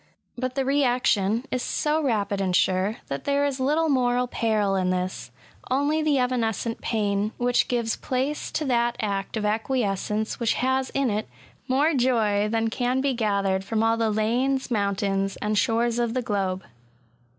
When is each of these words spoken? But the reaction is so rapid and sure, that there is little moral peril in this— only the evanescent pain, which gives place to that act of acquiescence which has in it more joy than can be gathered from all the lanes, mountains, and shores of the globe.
But 0.35 0.55
the 0.55 0.65
reaction 0.65 1.45
is 1.51 1.61
so 1.61 2.01
rapid 2.01 2.41
and 2.41 2.55
sure, 2.55 2.97
that 3.07 3.25
there 3.25 3.45
is 3.45 3.59
little 3.59 3.87
moral 3.87 4.25
peril 4.27 4.75
in 4.75 4.89
this— 4.89 5.29
only 5.69 6.01
the 6.01 6.17
evanescent 6.17 6.81
pain, 6.81 7.33
which 7.37 7.67
gives 7.67 7.97
place 7.97 8.49
to 8.53 8.65
that 8.65 8.95
act 8.99 9.37
of 9.37 9.45
acquiescence 9.45 10.39
which 10.39 10.55
has 10.55 10.89
in 10.95 11.11
it 11.11 11.29
more 11.67 11.93
joy 11.93 12.49
than 12.49 12.71
can 12.71 12.99
be 12.99 13.13
gathered 13.13 13.63
from 13.63 13.83
all 13.83 13.95
the 13.95 14.09
lanes, 14.09 14.71
mountains, 14.71 15.35
and 15.35 15.55
shores 15.55 15.99
of 15.99 16.15
the 16.15 16.23
globe. 16.23 16.63